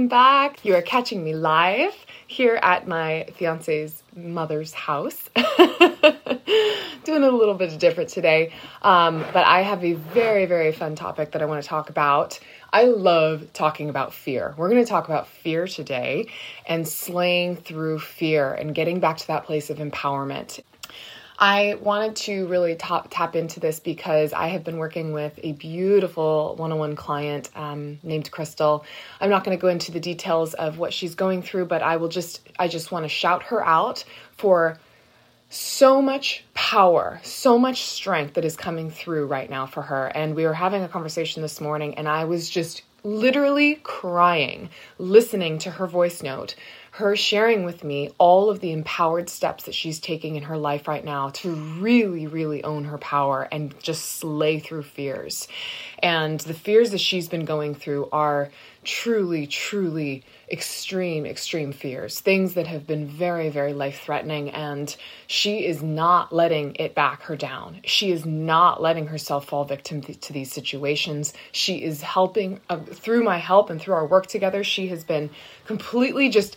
welcome 0.00 0.08
back. 0.08 0.64
You 0.64 0.74
are 0.76 0.80
catching 0.80 1.22
me 1.22 1.34
live 1.34 1.92
here 2.26 2.58
at 2.62 2.88
my 2.88 3.26
fiance's 3.34 4.02
mother's 4.16 4.72
house. 4.72 5.28
Doing 7.04 7.22
a 7.22 7.30
little 7.30 7.52
bit 7.52 7.78
different 7.78 8.08
today, 8.08 8.54
um, 8.80 9.22
but 9.34 9.46
I 9.46 9.60
have 9.60 9.84
a 9.84 9.92
very, 9.92 10.46
very 10.46 10.72
fun 10.72 10.94
topic 10.94 11.32
that 11.32 11.42
I 11.42 11.44
want 11.44 11.62
to 11.62 11.68
talk 11.68 11.90
about. 11.90 12.40
I 12.72 12.84
love 12.84 13.52
talking 13.52 13.90
about 13.90 14.14
fear. 14.14 14.54
We're 14.56 14.70
going 14.70 14.82
to 14.82 14.88
talk 14.88 15.04
about 15.04 15.28
fear 15.28 15.66
today 15.66 16.28
and 16.64 16.88
slaying 16.88 17.56
through 17.56 17.98
fear 17.98 18.54
and 18.54 18.74
getting 18.74 19.00
back 19.00 19.18
to 19.18 19.26
that 19.26 19.44
place 19.44 19.68
of 19.68 19.76
empowerment. 19.76 20.60
I 21.42 21.78
wanted 21.80 22.16
to 22.16 22.46
really 22.48 22.74
top, 22.74 23.08
tap 23.10 23.34
into 23.34 23.60
this 23.60 23.80
because 23.80 24.34
I 24.34 24.48
have 24.48 24.62
been 24.62 24.76
working 24.76 25.14
with 25.14 25.40
a 25.42 25.52
beautiful 25.52 26.54
one 26.56 26.70
on 26.70 26.78
one 26.78 26.96
client 26.96 27.48
um, 27.56 27.98
named 28.02 28.30
Crystal. 28.30 28.84
I'm 29.22 29.30
not 29.30 29.42
going 29.42 29.56
to 29.56 29.60
go 29.60 29.68
into 29.68 29.90
the 29.90 30.00
details 30.00 30.52
of 30.52 30.76
what 30.76 30.92
she's 30.92 31.14
going 31.14 31.40
through, 31.40 31.64
but 31.64 31.82
I 31.82 31.96
will 31.96 32.10
just, 32.10 32.46
I 32.58 32.68
just 32.68 32.92
want 32.92 33.04
to 33.04 33.08
shout 33.08 33.42
her 33.44 33.66
out 33.66 34.04
for 34.36 34.78
so 35.48 36.02
much 36.02 36.44
power, 36.52 37.20
so 37.24 37.58
much 37.58 37.84
strength 37.84 38.34
that 38.34 38.44
is 38.44 38.54
coming 38.54 38.90
through 38.90 39.26
right 39.26 39.48
now 39.48 39.64
for 39.64 39.80
her. 39.80 40.08
And 40.14 40.36
we 40.36 40.44
were 40.44 40.52
having 40.52 40.84
a 40.84 40.88
conversation 40.88 41.40
this 41.40 41.58
morning, 41.58 41.94
and 41.94 42.06
I 42.06 42.26
was 42.26 42.50
just 42.50 42.82
literally 43.02 43.76
crying 43.76 44.68
listening 44.98 45.58
to 45.58 45.70
her 45.70 45.86
voice 45.86 46.22
note 46.22 46.54
her 46.92 47.14
sharing 47.14 47.64
with 47.64 47.84
me 47.84 48.10
all 48.18 48.50
of 48.50 48.60
the 48.60 48.72
empowered 48.72 49.28
steps 49.28 49.64
that 49.64 49.74
she's 49.74 50.00
taking 50.00 50.36
in 50.36 50.42
her 50.44 50.56
life 50.56 50.88
right 50.88 51.04
now 51.04 51.30
to 51.30 51.52
really, 51.52 52.26
really 52.26 52.64
own 52.64 52.84
her 52.84 52.98
power 52.98 53.48
and 53.52 53.78
just 53.80 54.18
slay 54.18 54.58
through 54.58 54.82
fears. 54.82 55.46
And 56.02 56.40
the 56.40 56.54
fears 56.54 56.90
that 56.90 56.98
she's 56.98 57.28
been 57.28 57.44
going 57.44 57.74
through 57.74 58.08
are 58.10 58.50
truly, 58.82 59.46
truly 59.46 60.24
extreme, 60.50 61.26
extreme 61.26 61.70
fears, 61.70 62.18
things 62.18 62.54
that 62.54 62.66
have 62.66 62.86
been 62.86 63.06
very, 63.06 63.50
very 63.50 63.72
life 63.72 64.00
threatening. 64.00 64.50
And 64.50 64.94
she 65.26 65.66
is 65.66 65.82
not 65.82 66.32
letting 66.32 66.74
it 66.76 66.94
back 66.94 67.22
her 67.22 67.36
down. 67.36 67.80
She 67.84 68.10
is 68.10 68.24
not 68.24 68.82
letting 68.82 69.06
herself 69.06 69.46
fall 69.46 69.64
victim 69.64 70.00
to 70.00 70.32
these 70.32 70.50
situations. 70.50 71.34
She 71.52 71.84
is 71.84 72.02
helping 72.02 72.60
uh, 72.68 72.78
through 72.78 73.22
my 73.22 73.38
help 73.38 73.70
and 73.70 73.80
through 73.80 73.94
our 73.94 74.06
work 74.06 74.26
together. 74.26 74.64
She 74.64 74.88
has 74.88 75.04
been 75.04 75.30
completely 75.66 76.30
just 76.30 76.56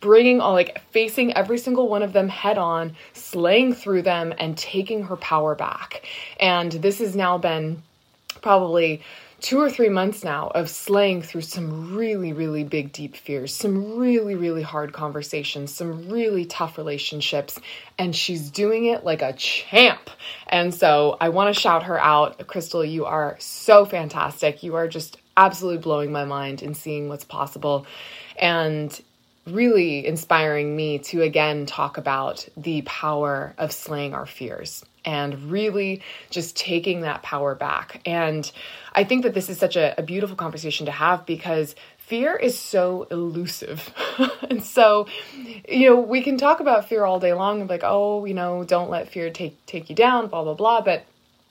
bringing 0.00 0.40
all 0.40 0.52
like 0.52 0.80
facing 0.90 1.32
every 1.34 1.58
single 1.58 1.88
one 1.88 2.02
of 2.02 2.12
them 2.12 2.28
head 2.28 2.58
on, 2.58 2.94
slaying 3.12 3.74
through 3.74 4.02
them, 4.02 4.32
and 4.38 4.56
taking 4.56 5.04
her 5.04 5.16
power 5.16 5.54
back. 5.54 6.06
And 6.40 6.72
this 6.72 6.98
has 6.98 7.16
now 7.16 7.38
been 7.38 7.82
probably 8.40 9.02
two 9.40 9.60
or 9.60 9.70
three 9.70 9.88
months 9.88 10.24
now 10.24 10.48
of 10.48 10.68
slaying 10.68 11.22
through 11.22 11.42
some 11.42 11.96
really, 11.96 12.32
really 12.32 12.64
big, 12.64 12.92
deep 12.92 13.16
fears, 13.16 13.54
some 13.54 13.96
really, 13.96 14.34
really 14.34 14.62
hard 14.62 14.92
conversations, 14.92 15.72
some 15.72 16.08
really 16.08 16.44
tough 16.44 16.76
relationships. 16.76 17.58
And 17.98 18.14
she's 18.14 18.50
doing 18.50 18.86
it 18.86 19.04
like 19.04 19.22
a 19.22 19.32
champ. 19.34 20.10
And 20.48 20.74
so 20.74 21.16
I 21.20 21.28
want 21.28 21.54
to 21.54 21.60
shout 21.60 21.84
her 21.84 22.00
out. 22.00 22.44
Crystal, 22.48 22.84
you 22.84 23.04
are 23.04 23.36
so 23.38 23.84
fantastic. 23.84 24.62
You 24.62 24.74
are 24.74 24.88
just 24.88 25.18
absolutely 25.36 25.78
blowing 25.78 26.10
my 26.10 26.24
mind 26.24 26.62
in 26.62 26.74
seeing 26.74 27.08
what's 27.08 27.24
possible. 27.24 27.86
And 28.40 29.00
really 29.48 30.06
inspiring 30.06 30.74
me 30.74 30.98
to 30.98 31.22
again 31.22 31.66
talk 31.66 31.98
about 31.98 32.48
the 32.56 32.82
power 32.82 33.54
of 33.58 33.72
slaying 33.72 34.14
our 34.14 34.26
fears 34.26 34.84
and 35.04 35.50
really 35.50 36.02
just 36.30 36.56
taking 36.56 37.00
that 37.00 37.22
power 37.22 37.54
back. 37.54 38.00
And 38.04 38.50
I 38.92 39.04
think 39.04 39.22
that 39.22 39.34
this 39.34 39.48
is 39.48 39.58
such 39.58 39.76
a, 39.76 39.98
a 39.98 40.02
beautiful 40.02 40.36
conversation 40.36 40.86
to 40.86 40.92
have 40.92 41.24
because 41.24 41.74
fear 41.96 42.36
is 42.36 42.58
so 42.58 43.06
elusive. 43.10 43.92
and 44.50 44.62
so, 44.62 45.06
you 45.68 45.88
know, 45.88 46.00
we 46.00 46.22
can 46.22 46.36
talk 46.36 46.60
about 46.60 46.88
fear 46.88 47.04
all 47.04 47.20
day 47.20 47.32
long 47.32 47.66
like, 47.66 47.82
oh, 47.84 48.24
you 48.24 48.34
know, 48.34 48.64
don't 48.64 48.90
let 48.90 49.08
fear 49.08 49.30
take 49.30 49.64
take 49.66 49.88
you 49.88 49.96
down, 49.96 50.28
blah 50.28 50.44
blah 50.44 50.54
blah, 50.54 50.80
but 50.80 51.04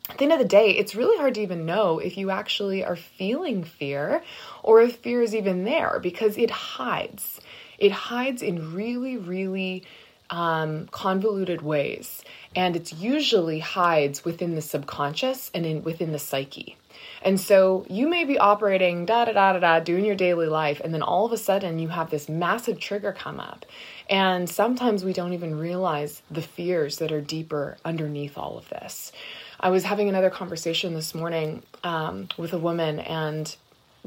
at 0.10 0.18
the 0.18 0.24
end 0.24 0.34
of 0.34 0.40
the 0.40 0.46
day, 0.46 0.70
it's 0.72 0.96
really 0.96 1.18
hard 1.18 1.36
to 1.36 1.42
even 1.42 1.66
know 1.66 2.00
if 2.00 2.18
you 2.18 2.30
actually 2.30 2.84
are 2.84 2.96
feeling 2.96 3.64
fear 3.64 4.24
or 4.64 4.82
if 4.82 4.98
fear 4.98 5.22
is 5.22 5.36
even 5.36 5.66
there 5.66 6.00
because 6.02 6.38
it 6.38 6.50
hides. 6.50 7.42
It 7.78 7.92
hides 7.92 8.42
in 8.42 8.74
really, 8.74 9.18
really 9.18 9.84
um, 10.30 10.88
convoluted 10.88 11.62
ways, 11.62 12.24
and 12.56 12.76
it 12.76 12.94
usually 12.94 13.60
hides 13.60 14.26
within 14.26 14.56
the 14.56 14.62
subconscious 14.62 15.52
and 15.54 15.66
in 15.66 15.84
within 15.84 16.12
the 16.12 16.20
psyche. 16.20 16.76
And 17.22 17.40
so 17.40 17.86
you 17.90 18.08
may 18.08 18.26
be 18.26 18.38
operating 18.38 19.06
da 19.06 19.26
da 19.26 19.32
da 19.34 19.54
da 19.54 19.60
da, 19.60 19.80
doing 19.80 20.06
your 20.06 20.16
daily 20.16 20.48
life, 20.48 20.82
and 20.84 20.94
then 20.94 21.02
all 21.02 21.26
of 21.26 21.32
a 21.32 21.38
sudden 21.38 21.80
you 21.80 21.88
have 21.88 22.10
this 22.10 22.30
massive 22.30 22.80
trigger 22.80 23.12
come 23.12 23.40
up. 23.40 23.66
And 24.10 24.50
sometimes 24.50 25.04
we 25.04 25.14
don't 25.14 25.34
even 25.34 25.58
realize 25.58 26.22
the 26.30 26.42
fears 26.42 26.98
that 26.98 27.12
are 27.12 27.22
deeper 27.22 27.78
underneath 27.84 28.38
all 28.38 28.58
of 28.58 28.70
this. 28.70 29.12
I 29.60 29.70
was 29.70 29.84
having 29.84 30.10
another 30.10 30.30
conversation 30.30 30.94
this 30.94 31.16
morning 31.16 31.64
um, 31.84 32.30
with 32.38 32.54
a 32.54 32.60
woman, 32.60 33.00
and 33.00 33.56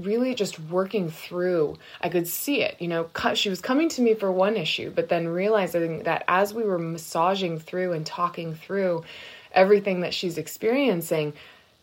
really 0.04 0.34
just 0.34 0.58
working 0.58 1.10
through. 1.10 1.76
I 2.00 2.08
could 2.08 2.26
see 2.26 2.62
it 2.62 2.76
you 2.80 2.88
know 2.88 3.08
she 3.34 3.48
was 3.48 3.60
coming 3.60 3.88
to 3.90 4.02
me 4.02 4.14
for 4.14 4.30
one 4.32 4.56
issue 4.56 4.90
but 4.94 5.08
then 5.08 5.28
realizing 5.28 6.02
that 6.04 6.24
as 6.28 6.52
we 6.54 6.62
were 6.62 6.78
massaging 6.78 7.58
through 7.58 7.92
and 7.92 8.04
talking 8.04 8.54
through 8.54 9.04
everything 9.52 10.00
that 10.00 10.14
she's 10.14 10.38
experiencing 10.38 11.32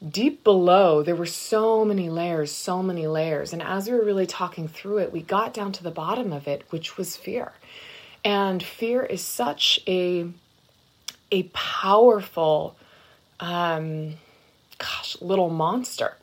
deep 0.09 0.43
below 0.43 1.03
there 1.03 1.15
were 1.15 1.25
so 1.25 1.85
many 1.85 2.09
layers 2.09 2.51
so 2.51 2.83
many 2.83 3.07
layers. 3.07 3.53
And 3.53 3.61
as 3.61 3.89
we 3.89 3.95
were 3.95 4.05
really 4.05 4.27
talking 4.27 4.67
through 4.67 4.99
it 4.99 5.11
we 5.11 5.21
got 5.21 5.53
down 5.53 5.71
to 5.73 5.83
the 5.83 5.91
bottom 5.91 6.33
of 6.33 6.47
it 6.47 6.63
which 6.69 6.97
was 6.97 7.15
fear. 7.15 7.51
And 8.23 8.61
fear 8.61 9.03
is 9.03 9.21
such 9.21 9.79
a 9.87 10.27
a 11.31 11.43
powerful 11.53 12.75
um 13.39 14.15
gosh 14.77 15.17
little 15.21 15.49
monster 15.49 16.15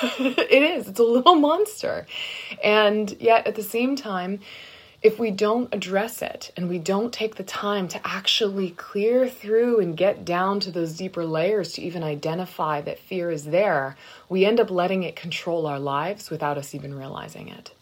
it 0.02 0.62
is. 0.62 0.88
It's 0.88 0.98
a 0.98 1.04
little 1.04 1.34
monster. 1.34 2.06
And 2.64 3.14
yet, 3.20 3.46
at 3.46 3.54
the 3.54 3.62
same 3.62 3.96
time, 3.96 4.40
if 5.02 5.18
we 5.18 5.30
don't 5.30 5.72
address 5.74 6.22
it 6.22 6.52
and 6.56 6.68
we 6.68 6.78
don't 6.78 7.12
take 7.12 7.36
the 7.36 7.42
time 7.42 7.88
to 7.88 8.00
actually 8.06 8.70
clear 8.70 9.28
through 9.28 9.80
and 9.80 9.96
get 9.96 10.24
down 10.24 10.60
to 10.60 10.70
those 10.70 10.96
deeper 10.96 11.24
layers 11.24 11.72
to 11.72 11.82
even 11.82 12.02
identify 12.02 12.80
that 12.82 12.98
fear 12.98 13.30
is 13.30 13.44
there, 13.44 13.96
we 14.28 14.44
end 14.44 14.60
up 14.60 14.70
letting 14.70 15.02
it 15.02 15.16
control 15.16 15.66
our 15.66 15.78
lives 15.78 16.30
without 16.30 16.58
us 16.58 16.74
even 16.74 16.94
realizing 16.94 17.48
it. 17.48 17.72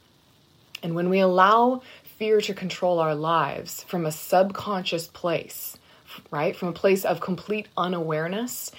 And 0.82 0.94
when 0.94 1.08
we 1.08 1.18
allow 1.18 1.82
fear 2.18 2.40
to 2.40 2.54
control 2.54 3.00
our 3.00 3.14
lives 3.14 3.82
from 3.84 4.06
a 4.06 4.12
subconscious 4.12 5.08
place, 5.08 5.76
right, 6.30 6.54
from 6.54 6.68
a 6.68 6.72
place 6.72 7.04
of 7.04 7.20
complete 7.20 7.66
unawareness, 7.76 8.70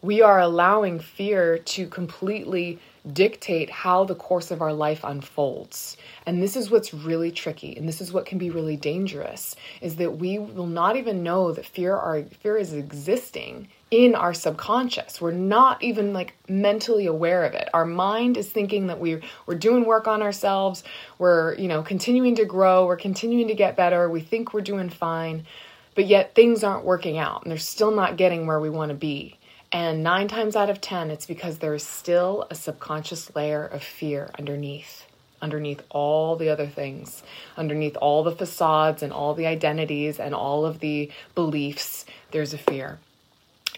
we 0.00 0.22
are 0.22 0.38
allowing 0.40 1.00
fear 1.00 1.58
to 1.58 1.86
completely 1.88 2.78
dictate 3.12 3.70
how 3.70 4.04
the 4.04 4.14
course 4.14 4.50
of 4.50 4.60
our 4.60 4.72
life 4.72 5.00
unfolds. 5.02 5.96
And 6.26 6.42
this 6.42 6.56
is 6.56 6.70
what's 6.70 6.92
really 6.92 7.32
tricky 7.32 7.76
and 7.76 7.88
this 7.88 8.00
is 8.00 8.12
what 8.12 8.26
can 8.26 8.38
be 8.38 8.50
really 8.50 8.76
dangerous 8.76 9.56
is 9.80 9.96
that 9.96 10.18
we 10.18 10.38
will 10.38 10.66
not 10.66 10.96
even 10.96 11.22
know 11.22 11.52
that 11.52 11.66
fear 11.66 11.96
are 11.96 12.22
fear 12.42 12.56
is 12.56 12.72
existing 12.72 13.68
in 13.90 14.14
our 14.14 14.34
subconscious. 14.34 15.20
We're 15.20 15.32
not 15.32 15.82
even 15.82 16.12
like 16.12 16.34
mentally 16.48 17.06
aware 17.06 17.44
of 17.44 17.54
it. 17.54 17.68
Our 17.72 17.86
mind 17.86 18.36
is 18.36 18.50
thinking 18.50 18.88
that 18.88 19.00
we 19.00 19.22
we're 19.46 19.54
doing 19.54 19.84
work 19.84 20.06
on 20.06 20.22
ourselves, 20.22 20.84
we're, 21.18 21.54
you 21.54 21.68
know, 21.68 21.82
continuing 21.82 22.34
to 22.36 22.44
grow, 22.44 22.86
we're 22.86 22.96
continuing 22.96 23.48
to 23.48 23.54
get 23.54 23.76
better, 23.76 24.08
we 24.08 24.20
think 24.20 24.52
we're 24.52 24.60
doing 24.60 24.90
fine, 24.90 25.46
but 25.94 26.06
yet 26.06 26.34
things 26.34 26.62
aren't 26.62 26.84
working 26.84 27.16
out 27.18 27.42
and 27.42 27.50
they're 27.50 27.58
still 27.58 27.90
not 27.90 28.16
getting 28.16 28.46
where 28.46 28.60
we 28.60 28.70
want 28.70 28.90
to 28.90 28.94
be. 28.94 29.37
And 29.70 30.02
nine 30.02 30.28
times 30.28 30.56
out 30.56 30.70
of 30.70 30.80
10, 30.80 31.10
it's 31.10 31.26
because 31.26 31.58
there 31.58 31.74
is 31.74 31.82
still 31.82 32.46
a 32.50 32.54
subconscious 32.54 33.34
layer 33.36 33.66
of 33.66 33.82
fear 33.82 34.30
underneath, 34.38 35.06
underneath 35.42 35.82
all 35.90 36.36
the 36.36 36.48
other 36.48 36.66
things, 36.66 37.22
underneath 37.56 37.96
all 37.96 38.22
the 38.22 38.32
facades 38.32 39.02
and 39.02 39.12
all 39.12 39.34
the 39.34 39.46
identities 39.46 40.18
and 40.18 40.34
all 40.34 40.64
of 40.64 40.80
the 40.80 41.10
beliefs. 41.34 42.06
There's 42.30 42.54
a 42.54 42.58
fear. 42.58 42.98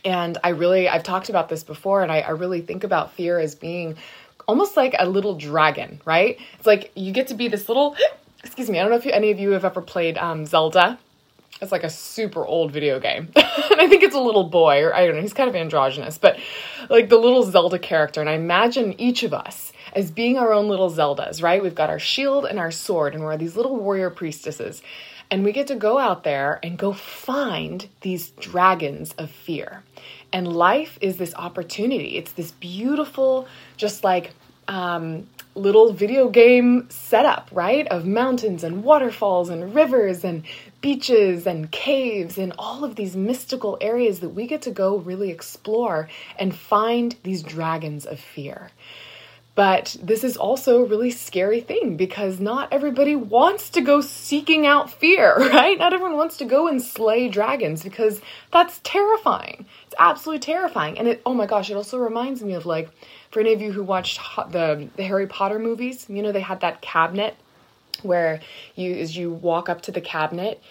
And 0.04 0.38
I 0.44 0.50
really, 0.50 0.88
I've 0.88 1.02
talked 1.02 1.28
about 1.28 1.48
this 1.48 1.64
before, 1.64 2.02
and 2.02 2.12
I, 2.12 2.20
I 2.20 2.30
really 2.30 2.60
think 2.60 2.84
about 2.84 3.12
fear 3.12 3.38
as 3.38 3.56
being 3.56 3.96
almost 4.46 4.76
like 4.76 4.94
a 4.98 5.08
little 5.08 5.34
dragon, 5.34 6.00
right? 6.04 6.38
It's 6.58 6.66
like 6.66 6.92
you 6.94 7.12
get 7.12 7.28
to 7.28 7.34
be 7.34 7.48
this 7.48 7.68
little, 7.68 7.96
excuse 8.44 8.70
me, 8.70 8.78
I 8.78 8.82
don't 8.82 8.92
know 8.92 8.96
if 8.96 9.04
you, 9.04 9.12
any 9.12 9.32
of 9.32 9.40
you 9.40 9.50
have 9.50 9.64
ever 9.64 9.80
played 9.80 10.16
um, 10.18 10.46
Zelda 10.46 11.00
it's 11.60 11.72
like 11.72 11.84
a 11.84 11.90
super 11.90 12.44
old 12.44 12.72
video 12.72 12.98
game. 12.98 13.30
and 13.36 13.80
I 13.80 13.88
think 13.88 14.02
it's 14.02 14.14
a 14.14 14.20
little 14.20 14.44
boy, 14.44 14.82
or 14.82 14.94
I 14.94 15.06
don't 15.06 15.16
know, 15.16 15.22
he's 15.22 15.34
kind 15.34 15.48
of 15.48 15.56
androgynous, 15.56 16.18
but 16.18 16.38
like 16.88 17.08
the 17.08 17.18
little 17.18 17.42
Zelda 17.42 17.78
character. 17.78 18.20
And 18.20 18.30
I 18.30 18.34
imagine 18.34 18.98
each 19.00 19.22
of 19.22 19.34
us 19.34 19.72
as 19.94 20.10
being 20.10 20.38
our 20.38 20.52
own 20.52 20.68
little 20.68 20.90
Zeldas, 20.90 21.42
right? 21.42 21.62
We've 21.62 21.74
got 21.74 21.90
our 21.90 21.98
shield 21.98 22.46
and 22.46 22.58
our 22.58 22.70
sword, 22.70 23.14
and 23.14 23.22
we're 23.24 23.36
these 23.36 23.56
little 23.56 23.76
warrior 23.76 24.10
priestesses. 24.10 24.82
And 25.30 25.44
we 25.44 25.52
get 25.52 25.68
to 25.68 25.76
go 25.76 25.98
out 25.98 26.24
there 26.24 26.58
and 26.62 26.76
go 26.76 26.92
find 26.92 27.88
these 28.00 28.30
dragons 28.30 29.12
of 29.12 29.30
fear. 29.30 29.84
And 30.32 30.52
life 30.52 30.98
is 31.00 31.18
this 31.18 31.34
opportunity. 31.34 32.16
It's 32.16 32.32
this 32.32 32.50
beautiful, 32.52 33.46
just 33.76 34.02
like 34.02 34.32
um, 34.66 35.28
little 35.54 35.92
video 35.92 36.28
game 36.28 36.88
setup, 36.90 37.48
right? 37.52 37.86
Of 37.88 38.06
mountains 38.06 38.64
and 38.64 38.82
waterfalls 38.82 39.50
and 39.50 39.74
rivers 39.74 40.24
and 40.24 40.44
beaches 40.80 41.46
and 41.46 41.70
caves 41.70 42.38
and 42.38 42.52
all 42.58 42.84
of 42.84 42.96
these 42.96 43.16
mystical 43.16 43.76
areas 43.80 44.20
that 44.20 44.30
we 44.30 44.46
get 44.46 44.62
to 44.62 44.70
go 44.70 44.96
really 44.96 45.30
explore 45.30 46.08
and 46.38 46.54
find 46.54 47.16
these 47.22 47.42
dragons 47.42 48.06
of 48.06 48.18
fear. 48.18 48.70
But 49.54 49.96
this 50.00 50.24
is 50.24 50.36
also 50.36 50.82
a 50.82 50.86
really 50.86 51.10
scary 51.10 51.60
thing 51.60 51.96
because 51.96 52.40
not 52.40 52.72
everybody 52.72 53.16
wants 53.16 53.70
to 53.70 53.80
go 53.80 54.00
seeking 54.00 54.66
out 54.66 54.90
fear, 54.90 55.36
right? 55.52 55.78
Not 55.78 55.92
everyone 55.92 56.16
wants 56.16 56.38
to 56.38 56.44
go 56.44 56.68
and 56.68 56.80
slay 56.80 57.28
dragons 57.28 57.82
because 57.82 58.22
that's 58.52 58.80
terrifying. 58.84 59.66
It's 59.86 59.94
absolutely 59.98 60.40
terrifying. 60.40 60.98
And 60.98 61.08
it, 61.08 61.22
oh 61.26 61.34
my 61.34 61.46
gosh, 61.46 61.70
it 61.70 61.74
also 61.74 61.98
reminds 61.98 62.42
me 62.42 62.54
of 62.54 62.64
like, 62.64 62.88
for 63.32 63.40
any 63.40 63.52
of 63.52 63.60
you 63.60 63.72
who 63.72 63.82
watched 63.82 64.20
the, 64.50 64.88
the 64.96 65.02
Harry 65.02 65.26
Potter 65.26 65.58
movies, 65.58 66.06
you 66.08 66.22
know, 66.22 66.32
they 66.32 66.40
had 66.40 66.60
that 66.60 66.80
cabinet 66.80 67.36
where 68.02 68.40
you, 68.74 68.94
as 68.94 69.16
you 69.16 69.32
walk 69.32 69.68
up 69.68 69.82
to 69.82 69.92
the 69.92 70.00
cabinet, 70.00 70.62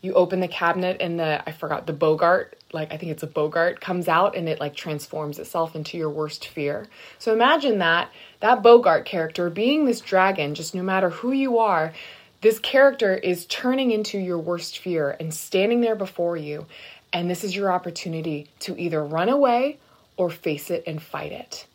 you 0.00 0.12
open 0.14 0.40
the 0.40 0.48
cabinet 0.48 0.98
and 1.00 1.18
the 1.18 1.42
I 1.48 1.52
forgot 1.52 1.86
the 1.86 1.94
Boggart 1.94 2.58
like 2.74 2.92
I 2.92 2.98
think 2.98 3.12
it's 3.12 3.22
a 3.22 3.26
Boggart 3.26 3.80
comes 3.80 4.06
out 4.06 4.36
and 4.36 4.48
it 4.48 4.60
like 4.60 4.76
transforms 4.76 5.38
itself 5.38 5.74
into 5.74 5.96
your 5.96 6.10
worst 6.10 6.46
fear. 6.46 6.86
So 7.18 7.32
imagine 7.32 7.78
that 7.78 8.10
that 8.40 8.62
Boggart 8.62 9.06
character 9.06 9.48
being 9.48 9.86
this 9.86 10.00
dragon, 10.00 10.54
just 10.54 10.74
no 10.74 10.82
matter 10.82 11.08
who 11.08 11.32
you 11.32 11.58
are, 11.58 11.94
this 12.42 12.58
character 12.58 13.14
is 13.14 13.46
turning 13.46 13.92
into 13.92 14.18
your 14.18 14.38
worst 14.38 14.78
fear 14.78 15.16
and 15.18 15.32
standing 15.32 15.80
there 15.80 15.96
before 15.96 16.36
you. 16.36 16.66
And 17.10 17.30
this 17.30 17.42
is 17.44 17.56
your 17.56 17.72
opportunity 17.72 18.48
to 18.60 18.78
either 18.78 19.02
run 19.02 19.30
away 19.30 19.78
or 20.18 20.28
face 20.28 20.70
it 20.70 20.84
and 20.86 21.00
fight 21.00 21.32
it. 21.32 21.66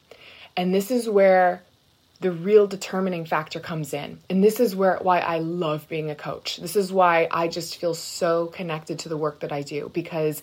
And 0.55 0.71
this 0.71 0.91
is 0.91 1.09
where 1.09 1.63
the 2.19 2.31
real 2.31 2.67
determining 2.67 3.25
factor 3.25 3.59
comes 3.59 3.93
in. 3.93 4.19
And 4.29 4.43
this 4.43 4.59
is 4.59 4.75
where 4.75 4.97
why 5.01 5.19
I 5.19 5.39
love 5.39 5.87
being 5.87 6.09
a 6.09 6.15
coach. 6.15 6.57
This 6.57 6.75
is 6.75 6.91
why 6.91 7.27
I 7.31 7.47
just 7.47 7.77
feel 7.77 7.93
so 7.93 8.47
connected 8.47 8.99
to 8.99 9.09
the 9.09 9.17
work 9.17 9.39
that 9.39 9.51
I 9.51 9.61
do 9.61 9.89
because 9.93 10.41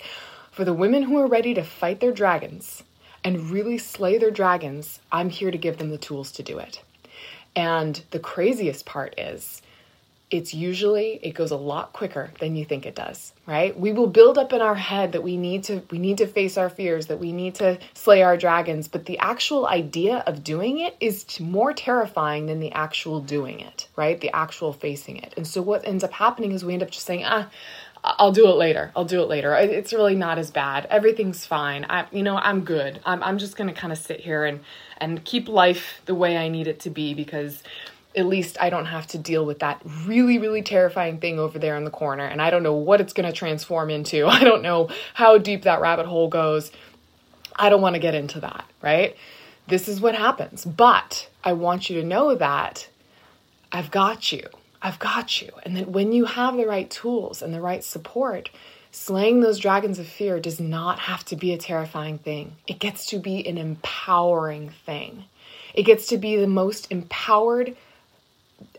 for 0.50 0.64
the 0.64 0.73
women 0.73 1.02
who 1.02 1.19
are 1.19 1.26
ready 1.26 1.52
to 1.55 1.62
fight 1.62 2.00
their 2.00 2.12
dragons 2.12 2.82
and 3.23 3.50
really 3.50 3.76
slay 3.76 4.17
their 4.17 4.31
dragons, 4.31 5.00
I'm 5.12 5.28
here 5.28 5.50
to 5.50 5.58
give 5.58 5.76
them 5.76 5.90
the 5.90 5.99
tools 5.99 6.32
to 6.32 6.43
do 6.43 6.58
it. 6.58 6.82
And 7.55 8.02
the 8.11 8.20
craziest 8.20 8.87
part 8.87 9.19
is 9.19 9.61
it's 10.28 10.52
usually 10.52 11.20
it 11.23 11.32
goes 11.32 11.52
a 11.52 11.56
lot 11.56 11.93
quicker 11.93 12.32
than 12.40 12.56
you 12.56 12.64
think 12.64 12.84
it 12.84 12.96
does 12.96 13.32
right 13.46 13.78
we 13.78 13.93
will 13.93 14.08
build 14.08 14.37
up 14.37 14.52
in 14.52 14.61
our 14.61 14.75
head 14.75 15.12
that 15.12 15.23
we 15.23 15.37
need 15.37 15.62
to 15.62 15.81
we 15.90 15.99
need 15.99 16.19
to 16.19 16.26
face 16.26 16.56
our 16.56 16.69
fears 16.69 17.06
that 17.06 17.20
we 17.20 17.31
need 17.31 17.55
to 17.55 17.78
slay 17.94 18.23
our 18.23 18.37
dragons 18.37 18.88
but 18.88 19.06
the 19.06 19.19
actual 19.19 19.67
idea 19.67 20.25
of 20.26 20.43
doing 20.43 20.78
it 20.81 20.96
is 20.99 21.38
more 21.38 21.73
terrifying 21.73 22.46
than 22.46 22.58
the 22.58 22.73
actual 22.73 23.20
doing 23.20 23.61
it 23.61 23.88
right 23.94 24.20
the 24.20 24.34
actual 24.34 24.73
facing 24.73 25.17
it 25.17 25.32
and 25.37 25.46
so 25.46 25.62
what 25.62 25.87
ends 25.87 26.02
up 26.02 26.12
happening 26.12 26.50
is 26.50 26.64
we 26.64 26.72
end 26.72 26.82
up 26.82 26.90
just 26.90 27.06
saying 27.06 27.25
ah 27.25 27.49
I'll 28.08 28.31
do 28.31 28.49
it 28.49 28.55
later. 28.55 28.93
I'll 28.94 29.05
do 29.05 29.20
it 29.22 29.29
later. 29.29 29.52
It's 29.56 29.93
really 29.93 30.14
not 30.14 30.38
as 30.38 30.52
bad. 30.52 30.87
Everything's 30.90 31.44
fine. 31.44 31.84
I, 31.88 32.06
you 32.12 32.22
know, 32.22 32.37
I'm 32.37 32.61
good. 32.61 33.00
I'm, 33.05 33.20
I'm 33.20 33.38
just 33.38 33.56
gonna 33.56 33.72
kind 33.72 33.93
of 33.93 33.99
sit 33.99 34.20
here 34.20 34.44
and 34.44 34.61
and 34.99 35.25
keep 35.25 35.49
life 35.49 36.00
the 36.06 36.14
way 36.14 36.37
I 36.37 36.49
need 36.49 36.69
it 36.69 36.81
to 36.81 36.90
be 36.90 37.14
because 37.14 37.64
at 38.16 38.26
least 38.26 38.56
I 38.60 38.70
don't 38.70 38.86
have 38.86 39.06
to 39.08 39.18
deal 39.18 39.44
with 39.44 39.58
that 39.58 39.80
really, 40.04 40.38
really 40.38 40.62
terrifying 40.62 41.18
thing 41.18 41.38
over 41.38 41.58
there 41.58 41.76
in 41.76 41.84
the 41.84 41.90
corner. 41.90 42.24
And 42.24 42.40
I 42.40 42.48
don't 42.48 42.62
know 42.62 42.74
what 42.74 43.00
it's 43.00 43.12
going 43.12 43.28
to 43.28 43.32
transform 43.32 43.90
into. 43.90 44.26
I 44.26 44.42
don't 44.42 44.62
know 44.62 44.88
how 45.14 45.38
deep 45.38 45.62
that 45.62 45.80
rabbit 45.80 46.06
hole 46.06 46.28
goes. 46.28 46.72
I 47.54 47.68
don't 47.68 47.82
want 47.82 47.94
to 47.94 48.00
get 48.00 48.14
into 48.14 48.40
that, 48.40 48.64
right? 48.82 49.16
This 49.68 49.88
is 49.88 50.00
what 50.00 50.14
happens. 50.14 50.64
But 50.64 51.28
I 51.44 51.52
want 51.52 51.90
you 51.90 52.00
to 52.00 52.06
know 52.06 52.34
that 52.34 52.88
I've 53.70 53.90
got 53.90 54.32
you. 54.32 54.48
I've 54.80 54.98
got 54.98 55.42
you. 55.42 55.50
And 55.64 55.76
that 55.76 55.88
when 55.88 56.12
you 56.12 56.24
have 56.24 56.56
the 56.56 56.66
right 56.66 56.88
tools 56.88 57.42
and 57.42 57.52
the 57.52 57.60
right 57.60 57.84
support, 57.84 58.48
slaying 58.92 59.40
those 59.40 59.58
dragons 59.58 59.98
of 59.98 60.06
fear 60.06 60.40
does 60.40 60.60
not 60.60 61.00
have 61.00 61.24
to 61.26 61.36
be 61.36 61.52
a 61.52 61.58
terrifying 61.58 62.19
thing. 62.19 62.56
It 62.66 62.78
gets 62.78 63.06
to 63.06 63.19
be 63.19 63.46
an 63.46 63.58
empowering 63.58 64.70
thing. 64.86 65.24
It 65.74 65.82
gets 65.82 66.06
to 66.08 66.16
be 66.16 66.36
the 66.36 66.46
most 66.46 66.90
empowered 66.90 67.76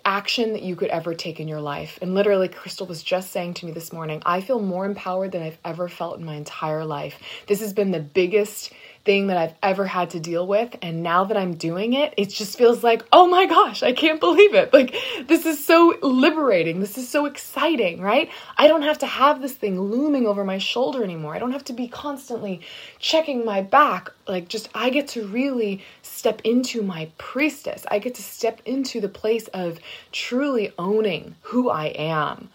action 0.08 0.54
that 0.54 0.62
you 0.62 0.74
could 0.78 0.88
ever 0.88 1.14
take 1.14 1.42
in 1.42 1.50
your 1.50 1.60
life. 1.60 2.00
And 2.02 2.16
literally, 2.16 2.48
Crystal 2.48 2.88
was 2.88 3.04
just 3.04 3.32
saying 3.32 3.56
to 3.56 3.66
me 3.66 3.74
this 3.74 3.92
morning, 3.92 4.24
I 4.26 4.40
feel 4.40 4.62
more 4.62 4.86
empowered 4.86 5.34
than 5.34 5.44
I've 5.44 5.58
ever 5.66 5.90
felt 5.90 6.18
in 6.18 6.26
my 6.26 6.36
entire 6.36 6.86
life. 6.86 7.20
This 7.48 7.60
has 7.60 7.74
been 7.74 7.92
the 7.92 8.00
biggest 8.00 8.72
thing 9.08 9.28
that 9.28 9.38
I've 9.38 9.56
ever 9.64 9.86
had 9.86 10.12
to 10.12 10.20
deal 10.20 10.46
with. 10.46 10.76
And 10.82 11.02
now 11.02 11.24
that 11.24 11.38
I'm 11.38 11.56
doing 11.56 11.94
it, 11.94 12.14
it 12.18 12.30
just 12.30 12.58
feels 12.58 12.84
like, 12.84 13.04
oh 13.14 13.26
my 13.26 13.46
gosh, 13.46 13.82
I 13.82 13.94
can't 13.94 14.20
believe 14.20 14.54
it. 14.54 14.74
Like, 14.74 14.96
this 15.28 15.46
is 15.46 15.64
so 15.64 15.98
liberating. 16.04 16.82
This 16.82 16.98
is 16.98 17.08
so 17.08 17.26
exciting, 17.26 18.02
right? 18.02 18.30
I 18.58 18.68
don't 18.68 18.82
have 18.82 19.00
to 19.00 19.08
have 19.08 19.42
this 19.42 19.54
thing 19.54 19.80
looming 19.80 20.28
over 20.28 20.44
my 20.44 20.58
shoulder 20.58 21.04
anymore. 21.06 21.34
I 21.34 21.40
don't 21.40 21.54
have 21.54 21.64
to 21.66 21.74
be 21.74 21.88
constantly 21.88 22.60
checking 23.00 23.46
my 23.46 23.62
back. 23.62 24.10
Like, 24.28 24.50
just, 24.50 24.68
I 24.76 24.90
get 24.90 25.08
to 25.10 25.26
really 25.26 25.82
step 26.02 26.42
into 26.44 26.84
my 26.84 27.10
priestess. 27.18 27.86
I 27.90 28.00
get 28.00 28.14
to 28.16 28.22
step 28.22 28.62
into 28.66 29.00
the 29.00 29.10
place 29.10 29.48
of 29.48 29.80
truly 30.12 30.74
owning 30.78 31.36
who 31.42 31.70
I 31.70 31.86
am 31.88 32.50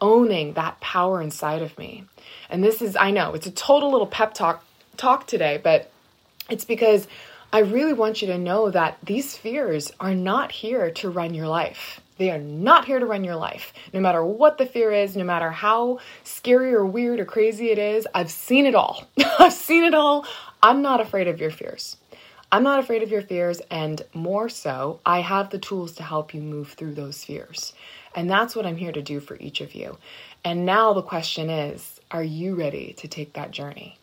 owning 0.00 0.52
that 0.52 0.80
power 0.80 1.20
inside 1.20 1.60
of 1.60 1.76
me. 1.76 2.04
And 2.48 2.62
this 2.62 2.80
is, 2.80 2.96
I 2.96 3.10
know, 3.10 3.34
it's 3.34 3.48
a 3.48 3.50
total 3.50 3.90
little 3.90 4.06
pep 4.06 4.32
talk 4.32 4.64
talk 4.96 5.26
today, 5.26 5.58
but 5.62 5.90
it's 6.48 6.64
because 6.64 7.06
I 7.52 7.60
really 7.60 7.92
want 7.92 8.20
you 8.20 8.28
to 8.28 8.38
know 8.38 8.70
that 8.70 8.98
these 9.02 9.36
fears 9.36 9.90
are 10.00 10.14
not 10.14 10.52
here 10.52 10.90
to 10.92 11.10
run 11.10 11.34
your 11.34 11.48
life. 11.48 12.00
They 12.18 12.30
are 12.30 12.38
not 12.38 12.84
here 12.84 12.98
to 12.98 13.06
run 13.06 13.24
your 13.24 13.36
life. 13.36 13.72
No 13.94 14.00
matter 14.00 14.24
what 14.24 14.58
the 14.58 14.66
fear 14.66 14.90
is, 14.92 15.16
no 15.16 15.24
matter 15.24 15.50
how 15.50 16.00
scary 16.24 16.74
or 16.74 16.84
weird 16.84 17.20
or 17.20 17.24
crazy 17.24 17.70
it 17.70 17.78
is, 17.78 18.06
I've 18.12 18.30
seen 18.30 18.66
it 18.66 18.74
all. 18.74 19.06
I've 19.38 19.52
seen 19.52 19.84
it 19.84 19.94
all. 19.94 20.26
I'm 20.62 20.82
not 20.82 21.00
afraid 21.00 21.28
of 21.28 21.40
your 21.40 21.50
fears. 21.50 21.96
I'm 22.50 22.62
not 22.62 22.80
afraid 22.80 23.02
of 23.02 23.10
your 23.10 23.22
fears, 23.22 23.60
and 23.70 24.00
more 24.14 24.48
so, 24.48 25.00
I 25.04 25.20
have 25.20 25.50
the 25.50 25.58
tools 25.58 25.92
to 25.96 26.02
help 26.02 26.32
you 26.32 26.40
move 26.40 26.72
through 26.72 26.94
those 26.94 27.22
fears. 27.22 27.74
And 28.14 28.28
that's 28.28 28.56
what 28.56 28.64
I'm 28.64 28.76
here 28.76 28.92
to 28.92 29.02
do 29.02 29.20
for 29.20 29.36
each 29.36 29.60
of 29.60 29.74
you. 29.74 29.98
And 30.44 30.64
now 30.64 30.94
the 30.94 31.02
question 31.02 31.50
is 31.50 32.00
are 32.10 32.22
you 32.22 32.54
ready 32.54 32.94
to 32.94 33.08
take 33.08 33.34
that 33.34 33.50
journey? 33.50 33.97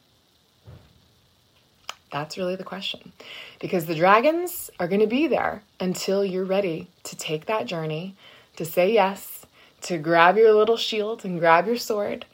That's 2.15 2.38
really 2.38 2.55
the 2.55 2.63
question. 2.63 3.12
Because 3.60 3.88
the 3.88 3.93
dragons 3.93 4.69
are 4.79 4.88
going 4.88 5.01
to 5.01 5.05
be 5.05 5.27
there 5.27 5.63
until 5.81 6.24
you're 6.24 6.45
ready 6.45 6.88
to 7.03 7.17
take 7.17 7.48
that 7.48 7.65
journey, 7.65 8.15
to 8.55 8.63
say 8.63 8.93
yes, 8.93 9.45
to 9.81 9.98
grab 9.98 10.38
your 10.38 10.53
little 10.53 10.77
shield 10.77 11.25
and 11.25 11.41
grab 11.41 11.67
your 11.67 11.75
sword, 11.75 12.25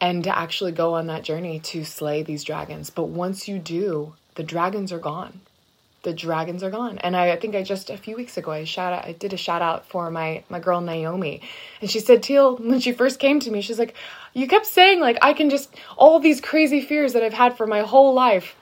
and 0.00 0.24
to 0.24 0.36
actually 0.36 0.72
go 0.72 0.94
on 0.94 1.06
that 1.06 1.22
journey 1.22 1.60
to 1.60 1.84
slay 1.84 2.24
these 2.24 2.42
dragons. 2.42 2.90
But 2.90 3.04
once 3.04 3.46
you 3.46 3.60
do, 3.60 4.14
the 4.34 4.42
dragons 4.42 4.92
are 4.92 4.98
gone. 4.98 5.42
The 6.02 6.12
dragons 6.12 6.64
are 6.64 6.70
gone. 6.70 6.98
And 6.98 7.16
I, 7.16 7.36
think 7.36 7.54
I 7.54 7.62
just 7.62 7.88
a 7.88 7.96
few 7.96 8.16
weeks 8.16 8.36
ago 8.36 8.50
I 8.50 8.64
shout 8.64 8.92
out 8.92 9.04
I 9.04 9.12
did 9.12 9.32
a 9.32 9.36
shout 9.36 9.62
out 9.62 9.86
for 9.86 10.10
my 10.10 10.42
my 10.48 10.58
girl 10.58 10.80
Naomi. 10.80 11.40
And 11.80 11.88
she 11.88 12.00
said, 12.00 12.24
Teal, 12.24 12.56
when 12.56 12.80
she 12.80 12.90
first 12.90 13.20
came 13.20 13.38
to 13.38 13.50
me, 13.52 13.60
she's 13.60 13.78
like, 13.78 13.94
You 14.34 14.48
kept 14.48 14.66
saying 14.66 14.98
like 14.98 15.18
I 15.22 15.34
can 15.34 15.50
just 15.50 15.72
all 15.96 16.18
these 16.18 16.40
crazy 16.40 16.80
fears 16.80 17.12
that 17.12 17.22
I've 17.22 17.32
had 17.32 17.56
for 17.56 17.68
my 17.68 17.82
whole 17.82 18.12
life 18.12 18.56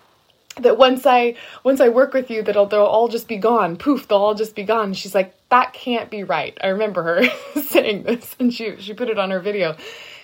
that 0.62 0.78
once 0.78 1.06
I 1.06 1.34
once 1.64 1.80
I 1.80 1.88
work 1.88 2.14
with 2.14 2.30
you 2.30 2.42
that 2.42 2.52
they'll 2.54 2.82
all 2.82 3.08
just 3.08 3.28
be 3.28 3.36
gone. 3.36 3.76
Poof, 3.76 4.08
they'll 4.08 4.18
all 4.18 4.34
just 4.34 4.54
be 4.54 4.64
gone. 4.64 4.94
She's 4.94 5.14
like, 5.14 5.34
that 5.48 5.72
can't 5.72 6.10
be 6.10 6.24
right. 6.24 6.56
I 6.62 6.68
remember 6.68 7.02
her 7.02 7.60
saying 7.62 8.04
this 8.04 8.36
and 8.38 8.52
she 8.52 8.76
she 8.78 8.94
put 8.94 9.08
it 9.08 9.18
on 9.18 9.30
her 9.30 9.40
video. 9.40 9.76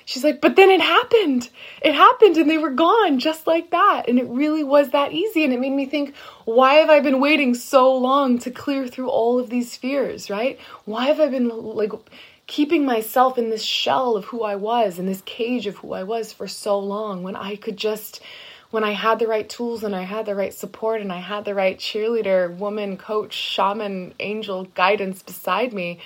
She's 0.07 0.25
like, 0.25 0.41
but 0.43 0.57
then 0.57 0.71
it 0.71 0.83
happened. 0.83 1.49
It 1.81 1.95
happened 1.95 2.37
and 2.37 2.51
they 2.51 2.59
were 2.59 2.71
gone 2.71 3.19
just 3.19 3.47
like 3.47 3.71
that. 3.71 4.05
And 4.07 4.19
it 4.19 4.29
really 4.29 4.63
was 4.63 4.91
that 4.91 5.13
easy. 5.13 5.45
And 5.45 5.53
it 5.53 5.61
made 5.61 5.73
me 5.73 5.87
think, 5.87 6.15
why 6.45 6.75
have 6.75 6.91
I 6.91 7.01
been 7.01 7.21
waiting 7.21 7.55
so 7.55 7.97
long 7.97 8.39
to 8.41 8.51
clear 8.51 8.87
through 8.87 9.09
all 9.09 9.39
of 9.39 9.49
these 9.49 9.77
fears, 9.77 10.29
right? 10.29 10.61
Why 10.85 11.07
have 11.07 11.21
I 11.21 11.29
been 11.29 11.49
like 11.49 11.93
keeping 12.47 12.85
myself 12.85 13.39
in 13.39 13.49
this 13.49 13.63
shell 13.63 14.17
of 14.17 14.27
who 14.27 14.43
I 14.43 14.57
was, 14.57 14.99
in 14.99 15.07
this 15.07 15.23
cage 15.23 15.67
of 15.67 15.77
who 15.77 15.95
I 15.95 16.03
was 16.03 16.33
for 16.33 16.47
so 16.47 16.79
long 16.79 17.23
when 17.23 17.37
I 17.37 17.57
could 17.57 17.79
just 17.79 18.21
when 18.75 18.83
I 18.83 18.91
had 18.91 19.21
the 19.21 19.29
right 19.29 19.49
tools 19.49 19.85
and 19.85 19.95
I 19.95 20.03
had 20.03 20.27
the 20.27 20.35
right 20.35 20.53
support 20.53 21.01
and 21.01 21.13
I 21.13 21.21
had 21.21 21.45
the 21.45 21.55
right 21.55 21.79
cheerleader, 21.79 22.53
woman, 22.57 22.97
coach, 22.97 23.33
shaman, 23.33 24.15
angel 24.19 24.65
guidance 24.75 25.23
beside 25.23 25.73
me, 25.73 26.01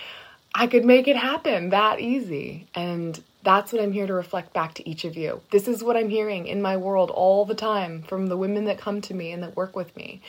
I 0.54 0.66
could 0.66 0.84
make 0.84 1.08
it 1.08 1.16
happen 1.16 1.70
that 1.70 1.98
easy. 1.98 2.66
And 2.75 3.18
that's 3.42 3.72
what 3.72 3.80
I'm 3.80 3.92
here 3.92 4.06
to 4.06 4.12
reflect 4.12 4.52
back 4.52 4.75
to 4.75 4.87
each 4.87 5.06
of 5.06 5.16
you. 5.16 5.40
This 5.50 5.66
is 5.66 5.82
what 5.82 5.96
I'm 5.96 6.10
hearing 6.10 6.46
in 6.46 6.60
my 6.60 6.76
world 6.76 7.08
all 7.08 7.46
the 7.46 7.54
time 7.54 8.02
from 8.02 8.26
the 8.26 8.37
women 8.37 8.66
that 8.66 8.76
come 8.76 9.00
to 9.00 9.14
me 9.14 9.32
and 9.32 9.42
that 9.42 9.56
work 9.56 9.75
with 9.75 9.96
me. 9.96 10.20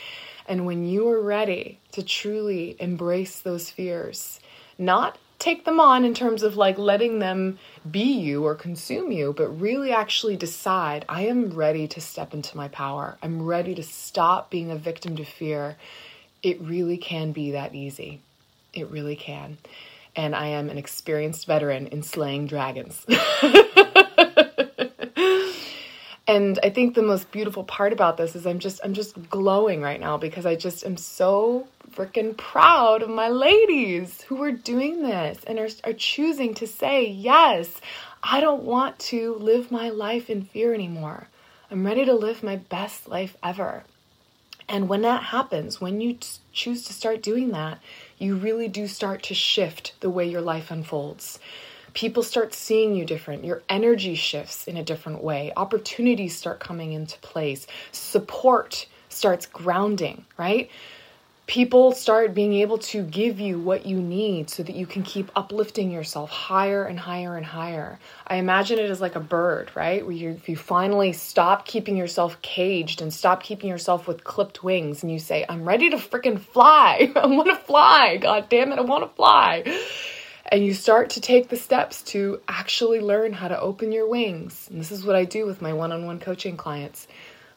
And 0.48 0.66
when 0.66 0.88
you 0.88 1.10
are 1.10 1.22
ready 1.22 1.80
to 1.92 2.04
truly 2.04 2.78
embrace 2.80 3.42
those 3.42 3.70
fears, 3.70 4.40
not 4.78 5.18
take 5.40 5.66
them 5.66 5.80
on 5.80 6.06
in 6.06 6.14
terms 6.14 6.44
of 6.44 6.58
like 6.58 6.78
letting 6.78 7.20
them 7.20 7.58
be 7.90 8.02
you 8.04 8.46
or 8.46 8.56
consume 8.56 9.12
you, 9.12 9.34
but 9.36 9.48
really 9.50 9.92
actually 9.92 10.38
decide 10.38 11.06
I 11.10 11.24
am 11.28 11.52
ready 11.52 11.88
to 11.90 12.02
step 12.02 12.34
into 12.34 12.58
my 12.58 12.68
power. 12.68 13.18
I'm 13.24 13.42
ready 13.44 13.74
to 13.76 13.84
stop 13.84 14.52
being 14.52 14.72
a 14.72 14.76
victim 14.76 15.16
to 15.18 15.26
fear 15.26 15.78
It 16.44 16.62
really 16.62 16.98
can 16.98 17.32
be 17.34 17.52
that 17.52 17.76
easy. 17.76 18.22
It 18.74 18.90
really 18.92 19.16
can. 19.16 19.58
And 20.16 20.36
I 20.36 20.48
am 20.48 20.70
an 20.70 20.78
experienced 20.78 21.48
veteran 21.48 21.88
in 21.88 22.04
slaying 22.04 22.48
dragons. 22.48 23.06
and 26.28 26.60
I 26.64 26.70
think 26.70 26.96
the 26.96 27.04
most 27.04 27.32
beautiful 27.32 27.64
part 27.64 27.94
about 27.94 28.18
this 28.18 28.36
is 28.36 28.46
I'm 28.48 28.60
just 28.60 28.80
I'm 28.84 28.94
just 28.94 29.30
glowing 29.30 29.82
right 29.82 30.00
now 30.00 30.18
because 30.18 30.46
I 30.46 30.56
just 30.56 30.86
am 30.86 30.98
so 30.98 31.68
freaking 32.00 32.38
proud 32.38 33.02
of 33.02 33.10
my 33.10 33.28
ladies 33.28 34.22
who 34.22 34.42
are 34.42 34.54
doing 34.54 35.02
this 35.02 35.38
and 35.46 35.60
are, 35.60 35.68
are 35.84 35.92
choosing 35.92 36.54
to 36.54 36.66
say, 36.66 37.06
yes, 37.06 37.82
I 38.24 38.40
don't 38.40 38.64
want 38.64 38.98
to 39.00 39.36
live 39.36 39.70
my 39.70 39.90
life 39.90 40.30
in 40.30 40.44
fear 40.44 40.74
anymore. 40.74 41.28
I'm 41.70 41.86
ready 41.86 42.06
to 42.06 42.14
live 42.14 42.42
my 42.42 42.56
best 42.56 43.10
life 43.10 43.36
ever. 43.44 43.84
And 44.70 44.88
when 44.88 45.02
that 45.02 45.24
happens, 45.24 45.82
when 45.82 46.00
you 46.00 46.14
t- 46.14 46.28
choose 46.54 46.86
to 46.86 46.94
start 46.94 47.22
doing 47.22 47.50
that, 47.52 47.80
you 48.18 48.38
really 48.38 48.70
do 48.70 48.88
start 48.88 49.22
to 49.24 49.34
shift 49.34 49.94
the 50.00 50.10
way 50.10 50.30
your 50.30 50.42
life 50.42 50.72
unfolds. 50.72 51.38
People 51.94 52.24
start 52.24 52.54
seeing 52.54 52.96
you 52.96 53.04
different. 53.04 53.44
Your 53.44 53.62
energy 53.68 54.16
shifts 54.16 54.70
in 54.70 54.78
a 54.78 54.84
different 54.84 55.22
way. 55.22 55.52
Opportunities 55.58 56.38
start 56.38 56.62
coming 56.62 56.94
into 56.94 57.20
place. 57.20 57.68
Support 57.92 58.88
starts 59.10 59.48
grounding, 59.48 60.26
right? 60.38 60.70
People 61.50 61.92
start 61.94 62.36
being 62.36 62.54
able 62.54 62.78
to 62.78 63.02
give 63.02 63.40
you 63.40 63.58
what 63.58 63.84
you 63.84 64.00
need 64.00 64.52
so 64.52 64.62
that 64.62 64.76
you 64.76 64.86
can 64.86 65.02
keep 65.02 65.32
uplifting 65.36 65.90
yourself 65.90 66.30
higher 66.30 66.84
and 66.84 67.00
higher 67.00 67.36
and 67.36 67.46
higher. 67.46 67.98
I 68.28 68.36
imagine 68.36 68.78
it 68.78 68.88
as 68.92 69.02
like 69.02 69.16
a 69.16 69.20
bird, 69.20 69.72
right? 69.74 70.06
Where 70.06 70.16
you, 70.16 70.30
if 70.30 70.48
you 70.48 70.56
finally 70.56 71.12
stop 71.12 71.66
keeping 71.66 71.98
yourself 71.98 72.40
caged 72.44 73.02
and 73.02 73.12
stop 73.12 73.42
keeping 73.42 73.68
yourself 73.68 74.08
with 74.08 74.24
clipped 74.24 74.64
wings 74.64 75.02
and 75.02 75.12
you 75.12 75.18
say, 75.18 75.44
I'm 75.50 75.68
ready 75.68 75.90
to 75.90 75.98
freaking 75.98 76.40
fly. 76.40 77.12
I 77.16 77.26
want 77.26 77.50
to 77.50 77.56
fly. 77.56 78.18
God 78.18 78.48
damn 78.50 78.72
it, 78.72 78.78
I 78.78 78.84
want 78.84 79.10
to 79.10 79.16
fly. 79.16 79.64
And 80.52 80.64
you 80.64 80.76
start 80.76 81.10
to 81.12 81.22
take 81.22 81.50
the 81.50 81.58
steps 81.58 82.04
to 82.04 82.42
actually 82.48 83.00
learn 83.00 83.34
how 83.34 83.48
to 83.48 83.60
open 83.60 83.92
your 83.92 84.08
wings. 84.08 84.68
And 84.70 84.80
this 84.80 84.92
is 84.92 85.04
what 85.04 85.16
I 85.16 85.26
do 85.26 85.48
with 85.48 85.64
my 85.64 85.74
one 85.74 85.92
on 85.92 86.06
one 86.06 86.20
coaching 86.20 86.58
clients 86.58 87.08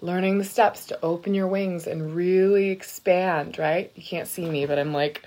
learning 0.02 0.38
the 0.38 0.44
steps 0.44 0.86
to 0.86 0.98
open 1.02 1.32
your 1.32 1.46
wings 1.46 1.86
and 1.86 2.14
really 2.14 2.70
expand, 2.70 3.56
right? 3.58 3.90
You 3.94 4.02
can't 4.02 4.28
see 4.28 4.44
me, 4.44 4.66
but 4.66 4.78
I'm 4.78 4.92
like, 4.92 5.24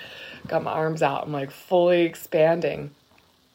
got 0.47 0.63
my 0.63 0.71
arms 0.71 1.01
out. 1.01 1.23
I'm 1.23 1.31
like 1.31 1.49
fully 1.49 2.03
expanding. 2.03 2.91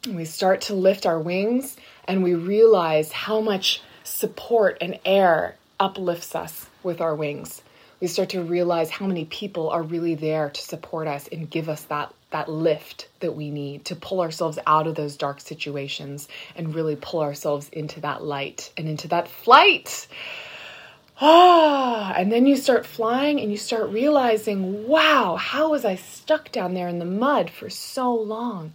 And 0.05 0.17
we 0.17 0.25
start 0.25 0.63
to 0.63 0.75
lift 0.75 1.05
our 1.05 1.21
wings 1.21 1.77
and 2.09 2.25
we 2.25 2.35
realize 2.35 3.13
how 3.13 3.41
much 3.41 3.83
support 4.03 4.79
and 4.81 4.99
air 5.05 5.57
uplifts 5.79 6.35
us 6.35 6.67
with 6.83 7.03
our 7.03 7.15
wings. 7.15 7.63
We 8.01 8.07
start 8.07 8.31
to 8.31 8.43
realize 8.43 8.89
how 8.89 9.07
many 9.07 9.27
people 9.27 9.69
are 9.69 9.83
really 9.83 10.15
there 10.15 10.49
to 10.49 10.61
support 10.61 11.07
us 11.07 11.29
and 11.29 11.51
give 11.51 11.69
us 11.69 11.83
that 11.85 12.15
that 12.31 12.49
lift 12.49 13.09
that 13.19 13.35
we 13.35 13.51
need 13.51 13.85
to 13.87 13.97
pull 13.97 14.21
ourselves 14.21 14.57
out 14.65 14.87
of 14.87 14.95
those 14.95 15.17
dark 15.17 15.41
situations 15.41 16.29
and 16.55 16.75
really 16.75 16.95
pull 16.95 17.21
ourselves 17.21 17.69
into 17.71 18.01
that 18.01 18.23
light 18.23 18.73
and 18.77 18.89
into 18.89 19.09
that 19.09 19.27
flight 19.27 20.07
ah, 21.21 22.13
and 22.17 22.33
then 22.33 22.47
you 22.47 22.57
start 22.57 22.87
flying 22.87 23.41
and 23.41 23.51
you 23.51 23.57
start 23.57 23.91
realizing, 23.91 24.87
wow, 24.89 25.37
how 25.37 25.71
was 25.71 25.85
I 25.85 25.97
stuck 25.97 26.51
down 26.51 26.75
there 26.75 26.89
in 26.89 26.99
the 26.99 27.05
mud 27.05 27.51
for 27.51 27.69
so 27.69 28.15
long 28.15 28.75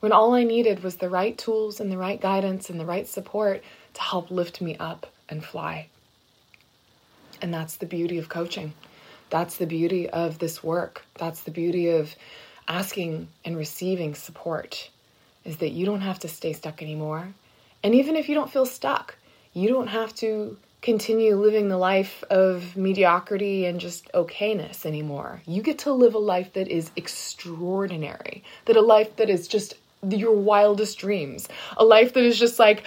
when 0.00 0.12
all 0.12 0.34
I 0.34 0.44
needed 0.44 0.82
was 0.82 0.96
the 0.96 1.08
right 1.08 1.36
tools 1.36 1.80
and 1.80 1.90
the 1.90 1.96
right 1.96 2.20
guidance 2.20 2.68
and 2.70 2.78
the 2.78 2.84
right 2.84 3.08
support 3.08 3.62
to 3.94 4.02
help 4.02 4.30
lift 4.30 4.60
me 4.60 4.76
up 4.76 5.06
and 5.28 5.44
fly. 5.44 5.88
And 7.40 7.52
that's 7.52 7.76
the 7.76 7.86
beauty 7.86 8.18
of 8.18 8.28
coaching. 8.28 8.74
That's 9.30 9.56
the 9.56 9.66
beauty 9.66 10.08
of 10.08 10.38
this 10.38 10.62
work. 10.62 11.04
That's 11.18 11.42
the 11.42 11.50
beauty 11.50 11.88
of 11.88 12.14
asking 12.68 13.28
and 13.44 13.56
receiving 13.56 14.14
support 14.14 14.90
is 15.44 15.58
that 15.58 15.70
you 15.70 15.86
don't 15.86 16.00
have 16.00 16.18
to 16.20 16.28
stay 16.28 16.52
stuck 16.52 16.82
anymore. 16.82 17.34
And 17.82 17.94
even 17.94 18.16
if 18.16 18.28
you 18.28 18.34
don't 18.34 18.50
feel 18.50 18.66
stuck, 18.66 19.16
you 19.52 19.68
don't 19.68 19.86
have 19.86 20.14
to 20.16 20.56
continue 20.86 21.34
living 21.34 21.66
the 21.66 21.76
life 21.76 22.22
of 22.30 22.76
mediocrity 22.76 23.66
and 23.66 23.80
just 23.80 24.08
okayness 24.12 24.86
anymore. 24.86 25.42
You 25.44 25.60
get 25.60 25.80
to 25.80 25.92
live 25.92 26.14
a 26.14 26.18
life 26.18 26.52
that 26.52 26.68
is 26.68 26.92
extraordinary, 26.94 28.44
that 28.66 28.76
a 28.76 28.80
life 28.80 29.16
that 29.16 29.28
is 29.28 29.48
just 29.48 29.74
your 30.08 30.36
wildest 30.36 30.96
dreams, 31.00 31.48
a 31.76 31.84
life 31.84 32.14
that 32.14 32.22
is 32.22 32.38
just 32.38 32.60
like, 32.60 32.84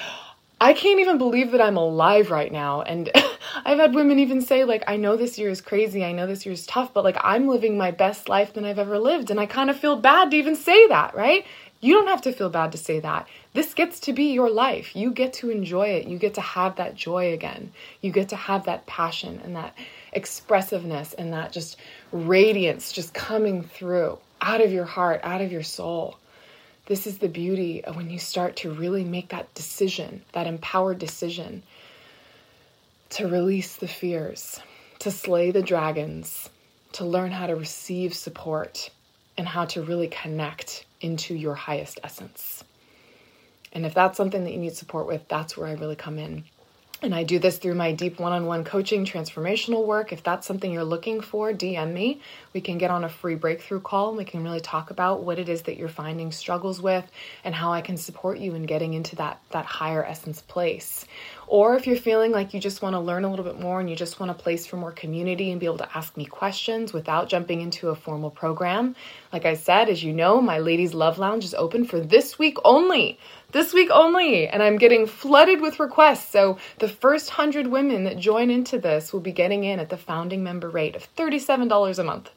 I 0.62 0.72
can't 0.72 1.02
even 1.02 1.18
believe 1.18 1.52
that 1.52 1.60
I'm 1.60 1.76
alive 1.76 2.32
right 2.32 2.54
now. 2.54 2.84
And 2.84 3.12
I've 3.66 3.80
had 3.80 3.94
women 3.94 4.18
even 4.18 4.40
say, 4.40 4.64
like, 4.64 4.86
I 4.88 4.96
know 4.96 5.18
this 5.18 5.38
year 5.38 5.50
is 5.50 5.60
crazy. 5.60 6.06
I 6.06 6.14
know 6.14 6.26
this 6.26 6.46
year 6.46 6.54
is 6.54 6.66
tough, 6.66 6.94
but 6.94 7.04
like, 7.04 7.18
I'm 7.20 7.50
living 7.50 7.78
my 7.78 7.92
best 7.92 8.30
life 8.30 8.54
than 8.54 8.64
I've 8.64 8.80
ever 8.80 8.98
lived. 8.98 9.30
And 9.30 9.42
I 9.42 9.46
kind 9.46 9.70
of 9.70 9.78
feel 9.78 9.98
bad 9.98 10.32
to 10.32 10.38
even 10.38 10.56
say 10.56 10.88
that, 10.88 11.14
right? 11.16 11.46
You 11.82 11.94
don't 11.94 12.08
have 12.08 12.22
to 12.24 12.34
feel 12.34 12.50
bad 12.50 12.74
to 12.74 12.78
say 12.78 13.00
that. 13.00 13.28
This 13.54 13.74
gets 13.74 14.02
to 14.02 14.14
be 14.14 14.34
your 14.34 14.50
life. 14.50 14.96
You 14.96 15.12
get 15.12 15.34
to 15.34 15.50
enjoy 15.50 15.90
it. 15.90 16.08
You 16.08 16.18
get 16.18 16.34
to 16.34 16.42
have 16.42 16.76
that 16.76 16.96
joy 16.96 17.32
again. 17.32 17.72
You 18.02 18.12
get 18.12 18.30
to 18.30 18.36
have 18.36 18.66
that 18.66 18.86
passion 18.86 19.40
and 19.44 19.56
that 19.56 19.78
expressiveness 20.12 21.14
and 21.14 21.32
that 21.32 21.54
just 21.54 21.78
radiance 22.12 22.92
just 22.92 23.14
coming 23.14 23.64
through 23.64 24.18
out 24.42 24.60
of 24.60 24.74
your 24.74 24.86
heart, 24.86 25.22
out 25.24 25.42
of 25.42 25.54
your 25.54 25.64
soul. 25.64 26.18
This 26.88 27.08
is 27.08 27.20
the 27.20 27.30
beauty 27.30 27.84
of 27.86 27.96
when 27.96 28.10
you 28.10 28.20
start 28.20 28.58
to 28.58 28.74
really 28.74 29.06
make 29.06 29.30
that 29.30 29.54
decision, 29.54 30.24
that 30.34 30.48
empowered 30.48 31.00
decision 31.00 31.64
to 33.12 33.28
release 33.28 33.78
the 33.78 33.88
fears, 33.88 34.60
to 35.00 35.12
slay 35.12 35.52
the 35.52 35.62
dragons, 35.62 36.50
to 36.94 37.06
learn 37.06 37.32
how 37.32 37.48
to 37.48 37.56
receive 37.56 38.14
support 38.14 38.90
and 39.38 39.48
how 39.48 39.66
to 39.66 39.82
really 39.82 40.08
connect 40.08 40.86
into 41.02 41.36
your 41.36 41.56
highest 41.56 42.00
essence. 42.04 42.64
And 43.72 43.86
if 43.86 43.94
that's 43.94 44.18
something 44.18 44.44
that 44.44 44.52
you 44.52 44.60
need 44.60 44.76
support 44.76 45.08
with, 45.08 45.28
that's 45.28 45.56
where 45.56 45.68
I 45.68 45.74
really 45.74 45.96
come 45.96 46.18
in. 46.18 46.44
And 47.02 47.16
I 47.16 47.24
do 47.24 47.40
this 47.40 47.58
through 47.58 47.76
my 47.76 47.94
deep 47.94 48.20
one 48.20 48.34
on 48.34 48.46
one 48.46 48.66
coaching, 48.66 49.06
transformational 49.06 49.86
work. 49.86 50.12
If 50.12 50.22
that's 50.22 50.46
something 50.46 50.70
you're 50.70 50.84
looking 50.84 51.22
for, 51.22 51.54
DM 51.54 51.94
me. 51.94 52.20
We 52.52 52.60
can 52.60 52.78
get 52.78 52.92
on 52.92 53.06
a 53.06 53.10
free 53.10 53.36
breakthrough 53.36 53.80
call 53.80 54.10
and 54.10 54.18
we 54.18 54.26
can 54.26 54.44
really 54.44 54.60
talk 54.60 54.92
about 54.92 55.24
what 55.24 55.40
it 55.40 55.48
is 55.48 55.62
that 55.62 55.78
you're 55.78 55.88
finding 55.88 56.34
struggles 56.34 56.82
with 56.82 57.10
and 57.46 57.56
how 57.56 57.72
I 57.72 57.80
can 57.80 57.96
support 57.96 58.40
you 58.40 58.54
in 58.54 58.64
getting 58.64 58.96
into 58.96 59.16
that, 59.16 59.40
that 59.52 59.64
higher 59.64 60.04
essence 60.04 60.42
place. 60.42 61.06
Or 61.48 61.78
if 61.78 61.88
you're 61.88 61.96
feeling 61.96 62.34
like 62.34 62.54
you 62.54 62.60
just 62.60 62.82
want 62.82 62.96
to 62.96 63.00
learn 63.00 63.24
a 63.24 63.30
little 63.30 63.46
bit 63.46 63.60
more 63.60 63.80
and 63.80 63.90
you 63.90 63.96
just 63.96 64.20
want 64.20 64.32
a 64.32 64.36
place 64.36 64.68
for 64.68 64.76
more 64.76 64.92
community 64.92 65.52
and 65.52 65.60
be 65.60 65.68
able 65.68 65.78
to 65.78 65.98
ask 65.98 66.18
me 66.18 66.26
questions 66.26 66.92
without 66.92 67.30
jumping 67.30 67.62
into 67.62 67.90
a 67.90 67.96
formal 67.96 68.30
program, 68.30 68.94
like 69.32 69.46
I 69.46 69.54
said, 69.54 69.88
as 69.88 70.04
you 70.04 70.12
know, 70.12 70.42
my 70.42 70.60
Ladies 70.60 70.94
Love 70.94 71.18
Lounge 71.18 71.46
is 71.46 71.54
open 71.54 71.86
for 71.86 72.02
this 72.02 72.38
week 72.38 72.58
only 72.66 73.18
this 73.52 73.74
week 73.74 73.90
only, 73.92 74.48
and 74.48 74.62
I'm 74.62 74.78
getting 74.78 75.08
flooded 75.08 75.62
with 75.62 75.80
requests. 75.80 76.30
So 76.30 76.58
the 76.78 76.88
first 76.88 77.30
hundred 77.32 77.68
women 77.68 78.04
that 78.04 78.18
join 78.18 78.50
into 78.50 78.80
this 78.80 79.12
will 79.12 79.20
be 79.20 79.32
getting 79.32 79.64
in 79.64 79.80
at 79.80 79.90
the 79.90 79.98
founding 79.98 80.44
member 80.44 80.70
rate 80.70 80.96
of 80.96 81.14
$37 81.16 82.00
a 82.00 82.04
month. 82.04 82.30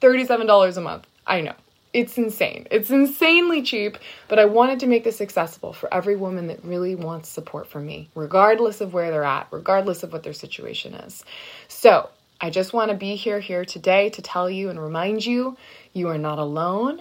$37 0.00 0.76
a 0.76 0.80
month. 0.80 1.06
I 1.26 1.40
know. 1.40 1.54
It's 1.92 2.18
insane. 2.18 2.66
It's 2.70 2.90
insanely 2.90 3.62
cheap, 3.62 3.96
but 4.28 4.38
I 4.38 4.44
wanted 4.44 4.80
to 4.80 4.86
make 4.86 5.04
this 5.04 5.20
accessible 5.20 5.72
for 5.72 5.92
every 5.92 6.16
woman 6.16 6.48
that 6.48 6.62
really 6.64 6.94
wants 6.94 7.28
support 7.30 7.66
from 7.66 7.86
me, 7.86 8.10
regardless 8.14 8.80
of 8.80 8.92
where 8.92 9.10
they're 9.10 9.24
at, 9.24 9.48
regardless 9.50 10.02
of 10.02 10.12
what 10.12 10.22
their 10.22 10.34
situation 10.34 10.94
is. 10.94 11.24
So, 11.66 12.10
I 12.40 12.50
just 12.50 12.72
want 12.72 12.92
to 12.92 12.96
be 12.96 13.16
here 13.16 13.40
here 13.40 13.64
today 13.64 14.10
to 14.10 14.22
tell 14.22 14.48
you 14.48 14.70
and 14.70 14.80
remind 14.80 15.26
you 15.26 15.56
you 15.92 16.08
are 16.08 16.18
not 16.18 16.38
alone. 16.38 17.00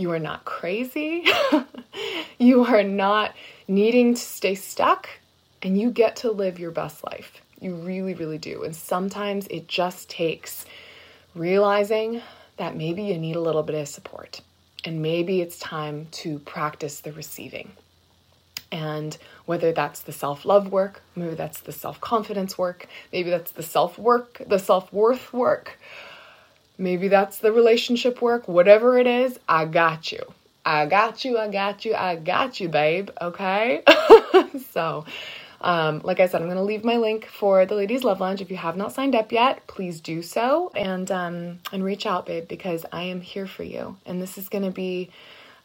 You 0.00 0.12
are 0.12 0.18
not 0.18 0.46
crazy. 0.46 1.26
you 2.38 2.64
are 2.64 2.82
not 2.82 3.34
needing 3.68 4.14
to 4.14 4.20
stay 4.20 4.54
stuck, 4.54 5.10
and 5.60 5.78
you 5.78 5.90
get 5.90 6.16
to 6.16 6.30
live 6.30 6.58
your 6.58 6.70
best 6.70 7.04
life. 7.04 7.42
You 7.60 7.74
really, 7.74 8.14
really 8.14 8.38
do. 8.38 8.62
And 8.62 8.74
sometimes 8.74 9.46
it 9.48 9.68
just 9.68 10.08
takes 10.08 10.64
realizing 11.34 12.22
that 12.56 12.78
maybe 12.78 13.02
you 13.02 13.18
need 13.18 13.36
a 13.36 13.42
little 13.42 13.62
bit 13.62 13.76
of 13.76 13.88
support, 13.88 14.40
and 14.86 15.02
maybe 15.02 15.42
it's 15.42 15.58
time 15.58 16.08
to 16.12 16.38
practice 16.38 17.00
the 17.00 17.12
receiving. 17.12 17.72
And 18.72 19.18
whether 19.44 19.70
that's 19.70 20.00
the 20.00 20.12
self 20.12 20.46
love 20.46 20.72
work, 20.72 21.02
maybe 21.14 21.34
that's 21.34 21.60
the 21.60 21.72
self 21.72 22.00
confidence 22.00 22.56
work, 22.56 22.86
maybe 23.12 23.28
that's 23.28 23.50
the 23.50 23.62
self 23.62 23.98
work, 23.98 24.40
the 24.46 24.58
self 24.58 24.90
worth 24.94 25.30
work, 25.34 25.78
Maybe 26.80 27.08
that's 27.08 27.38
the 27.38 27.52
relationship 27.52 28.22
work, 28.22 28.48
whatever 28.48 28.98
it 28.98 29.06
is, 29.06 29.38
I 29.46 29.66
got 29.66 30.10
you. 30.10 30.22
I 30.64 30.86
got 30.86 31.26
you, 31.26 31.36
I 31.36 31.48
got 31.48 31.84
you, 31.84 31.94
I 31.94 32.16
got 32.16 32.58
you, 32.58 32.70
babe. 32.70 33.10
Okay? 33.20 33.82
so, 34.72 35.04
um, 35.60 36.00
like 36.04 36.20
I 36.20 36.26
said, 36.26 36.40
I'm 36.40 36.46
going 36.46 36.56
to 36.56 36.62
leave 36.62 36.82
my 36.82 36.96
link 36.96 37.26
for 37.26 37.66
the 37.66 37.74
Ladies 37.74 38.02
Love 38.02 38.20
Lounge. 38.20 38.40
If 38.40 38.50
you 38.50 38.56
have 38.56 38.78
not 38.78 38.92
signed 38.92 39.14
up 39.14 39.30
yet, 39.30 39.66
please 39.66 40.00
do 40.00 40.22
so 40.22 40.72
and 40.74 41.10
um, 41.10 41.58
and 41.70 41.84
reach 41.84 42.06
out, 42.06 42.24
babe, 42.24 42.48
because 42.48 42.86
I 42.90 43.02
am 43.02 43.20
here 43.20 43.46
for 43.46 43.62
you. 43.62 43.98
And 44.06 44.22
this 44.22 44.38
is 44.38 44.48
going 44.48 44.64
to 44.64 44.70
be 44.70 45.10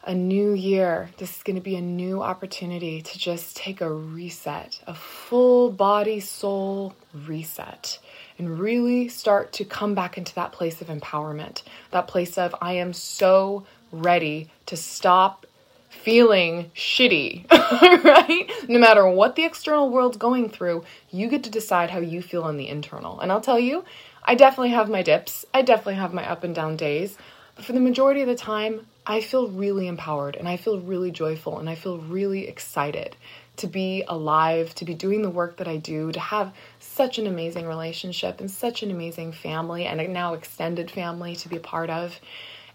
a 0.06 0.14
new 0.14 0.52
year. 0.52 1.10
This 1.18 1.36
is 1.36 1.42
going 1.42 1.56
to 1.56 1.62
be 1.62 1.76
a 1.76 1.80
new 1.80 2.22
opportunity 2.22 3.02
to 3.02 3.18
just 3.18 3.56
take 3.56 3.80
a 3.80 3.92
reset, 3.92 4.80
a 4.86 4.94
full 4.94 5.70
body, 5.70 6.20
soul 6.20 6.94
reset 7.12 7.98
and 8.38 8.58
really 8.58 9.08
start 9.08 9.52
to 9.54 9.64
come 9.64 9.94
back 9.94 10.18
into 10.18 10.34
that 10.34 10.52
place 10.52 10.80
of 10.80 10.88
empowerment, 10.88 11.62
that 11.90 12.06
place 12.06 12.38
of 12.38 12.54
I 12.60 12.74
am 12.74 12.92
so 12.92 13.66
ready 13.90 14.50
to 14.66 14.76
stop 14.76 15.46
feeling 15.88 16.70
shitty, 16.74 17.50
right? 18.04 18.50
No 18.68 18.78
matter 18.78 19.08
what 19.08 19.34
the 19.34 19.44
external 19.44 19.90
world's 19.90 20.16
going 20.16 20.50
through, 20.50 20.84
you 21.10 21.28
get 21.28 21.42
to 21.44 21.50
decide 21.50 21.90
how 21.90 21.98
you 21.98 22.22
feel 22.22 22.42
on 22.42 22.58
the 22.58 22.68
internal. 22.68 23.18
And 23.20 23.32
I'll 23.32 23.40
tell 23.40 23.58
you, 23.58 23.84
I 24.22 24.34
definitely 24.34 24.70
have 24.70 24.90
my 24.90 25.02
dips, 25.02 25.44
I 25.54 25.62
definitely 25.62 25.94
have 25.94 26.12
my 26.12 26.28
up 26.28 26.44
and 26.44 26.54
down 26.54 26.76
days, 26.76 27.16
but 27.54 27.64
for 27.64 27.72
the 27.72 27.80
majority 27.80 28.20
of 28.20 28.28
the 28.28 28.34
time, 28.34 28.86
I 29.08 29.20
feel 29.20 29.48
really 29.48 29.86
empowered 29.86 30.34
and 30.34 30.48
I 30.48 30.56
feel 30.56 30.80
really 30.80 31.12
joyful 31.12 31.60
and 31.60 31.70
I 31.70 31.76
feel 31.76 31.98
really 31.98 32.48
excited 32.48 33.14
to 33.58 33.68
be 33.68 34.02
alive, 34.08 34.74
to 34.74 34.84
be 34.84 34.94
doing 34.94 35.22
the 35.22 35.30
work 35.30 35.58
that 35.58 35.68
I 35.68 35.76
do, 35.76 36.10
to 36.10 36.18
have 36.18 36.52
such 36.80 37.18
an 37.18 37.28
amazing 37.28 37.66
relationship 37.66 38.40
and 38.40 38.50
such 38.50 38.82
an 38.82 38.90
amazing 38.90 39.30
family 39.32 39.86
and 39.86 40.00
a 40.00 40.08
now 40.08 40.34
extended 40.34 40.90
family 40.90 41.36
to 41.36 41.48
be 41.48 41.56
a 41.56 41.60
part 41.60 41.88
of. 41.88 42.18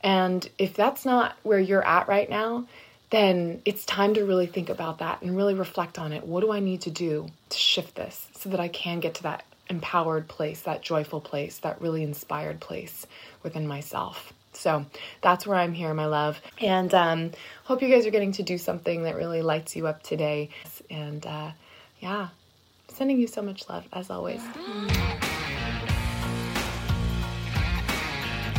And 0.02 0.48
if 0.58 0.74
that's 0.74 1.04
not 1.04 1.36
where 1.44 1.60
you're 1.60 1.86
at 1.86 2.08
right 2.08 2.30
now, 2.30 2.66
then 3.10 3.62
it's 3.66 3.86
time 3.86 4.14
to 4.14 4.26
really 4.26 4.48
think 4.48 4.70
about 4.70 5.00
that 5.00 5.22
and 5.22 5.36
really 5.36 5.54
reflect 5.54 6.00
on 6.00 6.14
it. 6.14 6.26
What 6.26 6.40
do 6.40 6.52
I 6.54 6.62
need 6.62 6.82
to 6.82 6.92
do 6.92 7.28
to 7.50 7.58
shift 7.58 7.96
this 7.96 8.30
so 8.38 8.50
that 8.50 8.60
I 8.62 8.70
can 8.70 9.02
get 9.02 9.16
to 9.16 9.24
that 9.24 9.44
empowered 9.70 10.30
place, 10.30 10.62
that 10.62 10.82
joyful 10.82 11.20
place, 11.20 11.58
that 11.60 11.82
really 11.82 12.04
inspired 12.04 12.62
place 12.62 13.06
within 13.44 13.68
myself? 13.68 14.32
So 14.54 14.86
that's 15.22 15.48
where 15.48 15.58
I'm 15.58 15.74
here, 15.74 15.94
my 15.94 16.06
love. 16.06 16.40
And 16.60 16.94
um, 16.94 17.32
hope 17.64 17.82
you 17.82 17.90
guys 17.90 18.06
are 18.06 18.12
getting 18.12 18.34
to 18.34 18.44
do 18.44 18.58
something 18.58 19.04
that 19.04 19.16
really 19.16 19.42
lights 19.42 19.76
you 19.76 19.88
up 19.88 20.04
today. 20.04 20.50
And 20.90 21.26
uh, 21.26 21.52
yeah, 22.00 22.30
sending 22.90 23.20
you 23.20 23.28
so 23.28 23.42
much 23.42 23.68
love 23.70 23.86
as 23.94 24.10
always. 24.10 24.42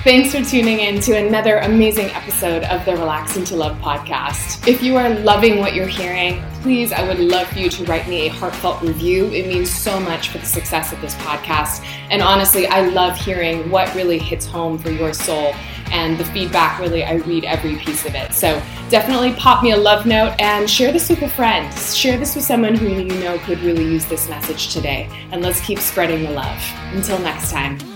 Thanks 0.05 0.35
for 0.35 0.43
tuning 0.43 0.81
in 0.81 0.99
to 1.03 1.17
another 1.17 1.59
amazing 1.59 2.07
episode 2.07 2.65
of 2.65 2.85
the 2.85 2.91
Relax 2.91 3.37
into 3.37 3.55
Love 3.55 3.77
podcast. 3.79 4.67
If 4.67 4.83
you 4.83 4.97
are 4.97 5.11
loving 5.21 5.61
what 5.61 5.77
you're 5.77 5.87
hearing, 5.87 6.43
please, 6.55 6.91
I 6.91 7.07
would 7.07 7.21
love 7.21 7.47
for 7.47 7.61
you 7.61 7.71
to 7.71 7.85
write 7.85 8.09
me 8.09 8.27
a 8.27 8.29
heartfelt 8.29 8.83
review. 8.83 9.27
It 9.27 9.47
means 9.47 9.71
so 9.71 10.01
much 10.01 10.31
for 10.31 10.39
the 10.39 10.47
success 10.47 10.93
of 10.93 11.01
this 11.01 11.15
podcast. 11.15 11.87
And 12.11 12.21
honestly, 12.21 12.67
I 12.67 12.89
love 12.89 13.17
hearing 13.17 13.71
what 13.71 13.95
really 13.95 14.19
hits 14.19 14.45
home 14.45 14.77
for 14.77 14.91
your 14.91 15.13
soul. 15.13 15.55
And 15.93 16.19
the 16.19 16.25
feedback, 16.25 16.81
really, 16.81 17.05
I 17.05 17.17
read 17.17 17.45
every 17.45 17.77
piece 17.77 18.07
of 18.07 18.15
it. 18.15 18.33
So 18.33 18.61
definitely 18.89 19.35
pop 19.35 19.63
me 19.63 19.73
a 19.73 19.77
love 19.77 20.07
note 20.07 20.35
and 20.41 20.69
share 20.69 20.91
this 20.91 21.09
with 21.09 21.23
a 21.23 21.29
friend. 21.29 21.73
Share 21.79 22.19
this 22.19 22.35
with 22.35 22.45
someone 22.45 22.75
who 22.75 22.89
you 22.89 23.05
know 23.05 23.39
could 23.41 23.61
really 23.61 23.85
use 23.85 24.07
this 24.07 24.29
message 24.29 24.73
today. 24.73 25.09
And 25.31 25.43
let's 25.43 25.61
keep 25.61 25.79
spreading 25.79 26.25
the 26.25 26.31
love. 26.31 26.63
Until 26.93 27.19
next 27.19 27.53
time. 27.53 27.92